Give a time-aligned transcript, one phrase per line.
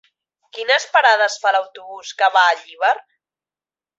[0.57, 2.93] Quines parades fa l'autobús que va a Llíber?